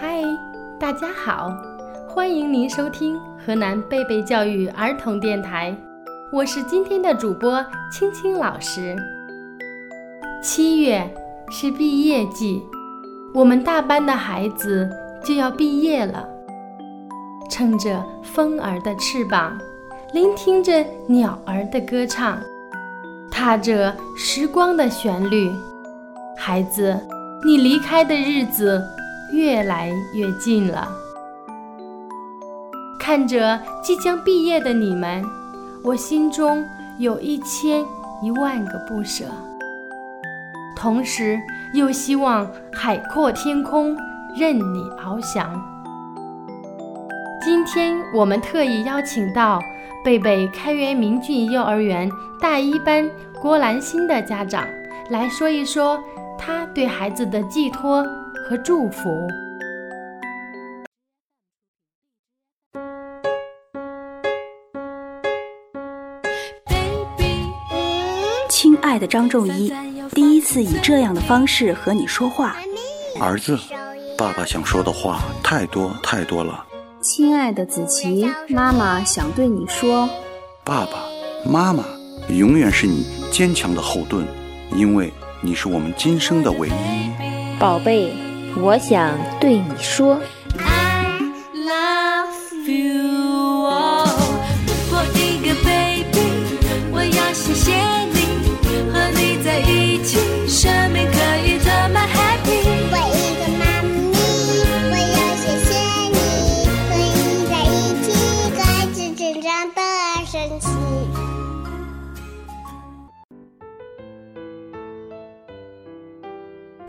[0.00, 0.22] 嗨
[0.78, 1.54] 大家好，
[2.08, 5.76] 欢迎您收听河南贝贝教育儿童电台，
[6.32, 7.62] 我是今天的主播
[7.92, 8.96] 青青老师。
[10.42, 11.06] 七月
[11.50, 12.62] 是毕业季，
[13.34, 14.88] 我们大班的孩子
[15.22, 16.26] 就要毕业了。
[17.50, 19.58] 乘着风儿的翅膀，
[20.14, 22.38] 聆听着鸟儿的歌唱，
[23.30, 25.52] 踏着时光的旋律，
[26.38, 26.98] 孩子，
[27.44, 28.82] 你离开的日子。
[29.32, 30.88] 越来越近了，
[32.98, 35.24] 看着即将毕业的你们，
[35.84, 36.64] 我心中
[36.98, 37.84] 有一千
[38.22, 39.24] 一万个不舍，
[40.76, 41.40] 同时
[41.74, 43.96] 又希望海阔天空，
[44.36, 45.48] 任你翱翔。
[47.42, 49.60] 今天我们特意邀请到
[50.04, 53.08] 贝贝开元明骏幼儿园大一班
[53.40, 54.66] 郭兰心的家长
[55.08, 55.98] 来说一说
[56.36, 58.04] 他对孩子的寄托。
[58.50, 59.28] 和祝福，
[68.48, 69.72] 亲爱的张仲一，
[70.12, 72.56] 第一次以这样的方式和你说话。
[73.20, 73.56] 儿子，
[74.18, 76.66] 爸爸想说的话太多太多了。
[77.00, 80.10] 亲爱的子琪，妈妈想对你说，
[80.64, 81.04] 爸爸
[81.48, 81.84] 妈妈
[82.28, 84.26] 永远是你坚强的后盾，
[84.74, 87.60] 因为你是我们今生的唯一。
[87.60, 88.12] 宝贝。
[88.56, 90.20] 我想对你说。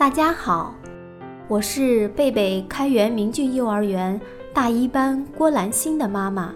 [0.00, 0.79] 大家好。
[1.50, 4.20] 我是贝贝开元明骏幼儿园
[4.54, 6.54] 大一班郭兰心的妈妈，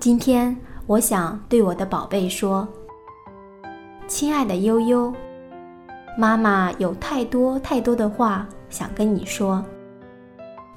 [0.00, 0.56] 今天
[0.88, 2.66] 我想对我的宝贝说
[4.08, 5.14] ：“亲爱的悠悠，
[6.18, 9.64] 妈妈有太多太多的话想跟你说。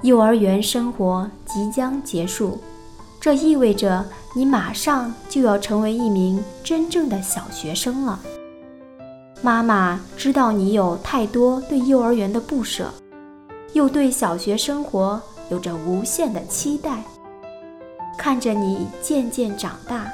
[0.03, 2.59] 幼儿园生活即将结束，
[3.19, 8.19] 这意味着你马上就要成为一名真正的小学生了。
[9.41, 12.87] 妈妈知道你有太多对幼儿园的不舍。”
[13.81, 15.19] 又对小学生活
[15.49, 17.03] 有着无限的期待，
[18.15, 20.07] 看着你渐渐长大，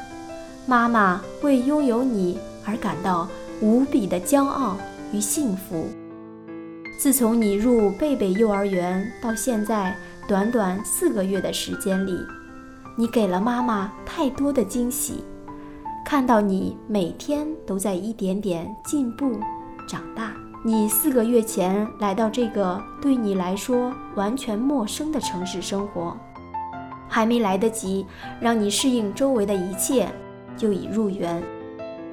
[0.66, 3.28] 妈妈为拥有你而感到
[3.60, 4.78] 无比的骄傲
[5.12, 5.86] 与幸福。
[6.98, 9.94] 自从你入贝贝幼儿园到现在
[10.30, 12.18] 短短四个月的时间里，
[12.96, 15.26] 你给了妈妈太多的惊喜。
[16.06, 19.38] 看到你每天都在一点点进步、
[19.86, 20.32] 长大。
[20.68, 26.14] 你四个月前来到这个对你来说完全陌生的城市生活，
[27.08, 28.06] 还没来得及
[28.42, 30.10] 让你适应周围的一切，
[30.58, 31.42] 就已入园。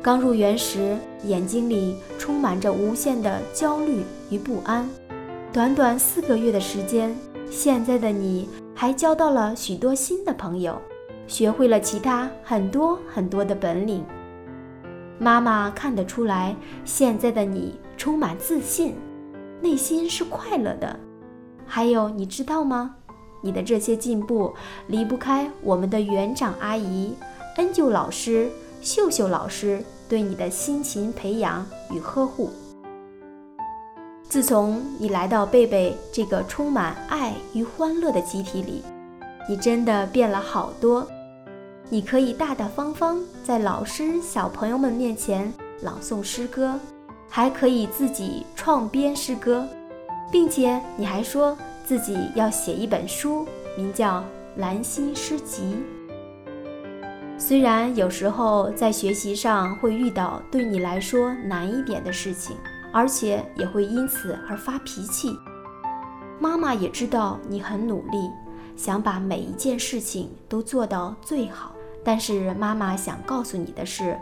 [0.01, 4.89] 刚入园时，眼睛里充满着无限的焦虑与不安。
[5.53, 7.13] 短短四个月的时间，
[7.51, 10.81] 现在的你还交到了许多新的朋友，
[11.27, 14.05] 学会了其他很多很多的本领。
[15.19, 16.55] 妈妈看得出来，
[16.85, 17.75] 现在的你。
[17.97, 18.95] 充满自信，
[19.63, 20.99] 内心是快乐的。
[21.65, 22.97] 还有，你知道吗？
[23.41, 24.53] 你的这些进步
[24.89, 27.15] 离不开我们的园长阿姨、
[27.57, 28.51] 恩舅老师、
[28.83, 32.51] 秀秀老师对你的辛勤培养与呵护。
[34.29, 38.83] 自从你来到贝贝这个充满爱与欢乐的集体里，
[39.49, 41.07] 你真的变了好多。
[41.91, 45.53] 你可以大大方方在老师、小朋友们面前
[45.83, 46.79] 朗诵诗歌。
[47.27, 49.67] 还可以自己创编诗歌，
[50.31, 53.45] 并且你还说自己要写一本书，
[53.77, 54.21] 名叫
[54.59, 55.75] 《兰心诗集》。
[57.37, 62.57] 虽然有时候在学习上会遇到对你来说难一点的事情，
[62.93, 65.37] 而且也会因此而发脾气，
[66.39, 68.31] 妈妈也知道你很努力，
[68.77, 71.73] 想把每一件事情都做到最好。
[72.03, 74.19] 但是妈妈想告诉你的是，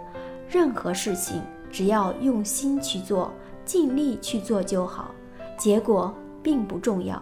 [0.48, 1.42] 任何事情。
[1.70, 3.32] 只要用心去做，
[3.64, 5.10] 尽力去做就好，
[5.56, 7.20] 结果并不重要。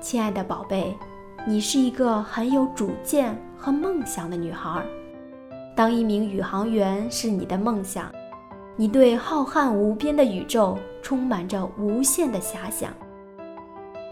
[0.00, 0.96] 亲爱的宝贝，
[1.44, 4.80] 你是一个很有主见和梦想的女孩。
[5.74, 8.12] 当一名宇航员是你的梦想，
[8.76, 12.92] 你对浩瀚无边的宇宙充满着无限的遐想。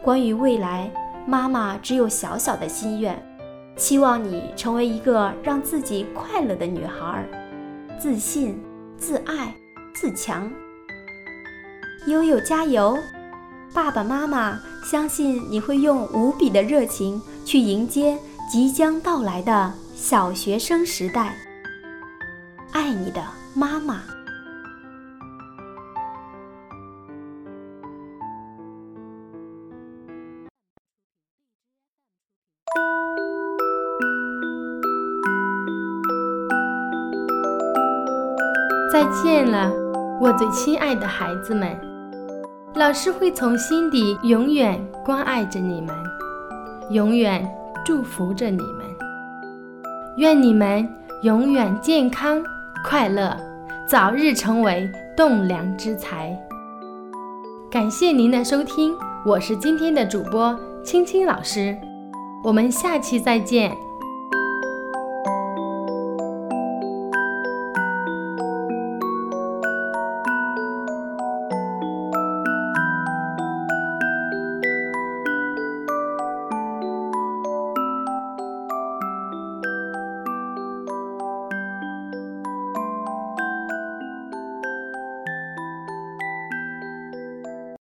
[0.03, 0.93] 关于未来，
[1.27, 3.21] 妈妈只有小小的心愿，
[3.77, 7.27] 期望你成为一个让自己快乐的女孩。
[7.99, 8.63] 自信、
[8.99, 9.55] 自爱、
[9.95, 10.51] 自强，
[12.07, 12.99] 悠悠加油！
[13.73, 18.19] 爸爸妈妈相信你会用无比的热情去迎接
[18.51, 21.35] 即将到来的小学生时代。
[22.73, 23.25] 爱你的
[23.55, 24.14] 妈妈。
[38.95, 39.73] 再见了，
[40.21, 41.69] 我最亲爱的孩子们。
[42.77, 45.93] 老师会从心底永远关爱着你们，
[46.91, 47.45] 永远
[47.85, 48.87] 祝福着你们。
[50.19, 50.89] 愿你们
[51.25, 52.41] 永远健康
[52.85, 53.37] 快乐，
[53.89, 56.33] 早日成为栋梁之才。
[57.69, 58.95] 感谢您的收听，
[59.27, 61.77] 我是今天的主播青青老师，
[62.45, 63.77] 我们下期再见。